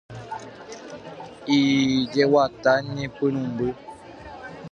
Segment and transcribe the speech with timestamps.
[1.57, 3.67] Ijeguata ñepyrũmby.